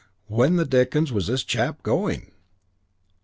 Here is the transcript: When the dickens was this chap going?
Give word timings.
When 0.25 0.55
the 0.55 0.65
dickens 0.65 1.11
was 1.11 1.27
this 1.27 1.43
chap 1.43 1.83
going? 1.83 2.31